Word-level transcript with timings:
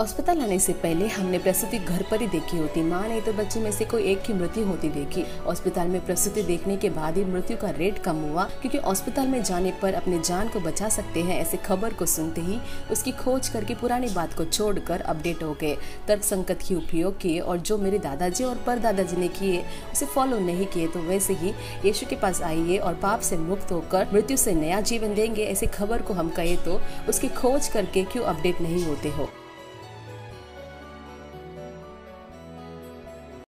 अस्पताल 0.00 0.40
आने 0.40 0.58
से 0.58 0.72
पहले 0.72 1.06
हमने 1.06 1.38
प्रसूति 1.38 1.78
घर 1.78 2.02
पर 2.10 2.20
ही 2.20 2.26
देखी 2.26 2.58
होती। 2.58 2.82
माँ 2.82 3.02
नहीं 3.08 3.20
तो 3.22 3.32
बच्चे 3.32 3.60
में 3.60 3.70
से 3.70 3.84
कोई 3.84 4.02
एक 4.02 4.22
की 4.22 4.32
मृत्यु 4.32 4.64
होती 4.66 4.88
देखी। 4.88 5.22
अस्पताल 5.48 5.88
में 5.88 6.04
प्रसूति 6.06 6.42
देखने 6.42 6.76
के 6.76 6.90
बाद 6.90 7.16
ही 7.16 7.24
मृत्यु 7.24 7.56
का 7.56 7.70
रेट 7.70 7.98
कम 7.98 8.20
हुआ, 8.22 8.44
क्योंकि 8.60 8.78
अस्पताल 8.78 9.28
में 9.28 9.42
जाने 9.42 9.72
पर 9.82 9.94
अपने 9.94 10.20
जान 10.20 10.48
को 10.48 10.60
बचा 10.60 10.88
सकते 10.88 11.20
हैं, 11.20 11.38
ऐसे 11.40 11.56
खबर 11.56 11.94
को 11.94 12.06
सुनते 12.06 12.40
ही 12.40 12.58
उसकी 12.90 13.12
खोज 13.14 13.48
करके 13.48 13.74
पुरानी 13.74 14.08
बात 14.08 14.34
को 14.34 14.44
छोड़कर 14.44 15.00
अपडेट 15.02 15.42
हो 15.42 15.52
गए। 15.60 15.76
तर्क 16.08 16.22
संकट 16.22 16.62
की 16.68 16.74
उपयोग 16.74 17.18
किए 17.20 17.40
और 17.40 17.58
जो 17.58 17.78
मेरे 17.78 17.98
दादाजी 17.98 18.44
और 18.44 18.62
पर 18.66 18.78
दादाजी 18.78 19.16
ने 19.16 19.28
किए, 19.30 19.62
उसे 19.92 20.06
फॉलो 20.06 20.38
नहीं 20.38 20.66
किए 20.66 20.86
तो 20.86 21.00
वैसे 21.00 21.34
ही 21.34 21.52
यीशु 21.84 22.06
के 22.06 22.16
पास 22.16 22.42
आइए 22.42 22.78
और 22.78 22.94
पाप 23.02 23.20
से 23.20 23.38
मुक्त 23.38 23.72
होकर 23.72 24.08
मृत्यु 24.14 24.36
से 24.36 24.54
नया 24.54 24.80
जीवन 24.82 25.14
देंगे, 25.14 25.44
ऐसे 25.44 25.66
खबर 25.68 26.02
को 26.02 26.14
हम 26.14 26.30
कहे 26.30 26.56
तो 26.58 26.80
उसकी 27.08 27.28
खोज 27.36 27.68
करके 27.68 28.04
क्यों 28.04 28.24
अपडेट 28.24 28.60
नहीं 28.60 28.84
होते 28.84 29.08
हो? 29.10 29.28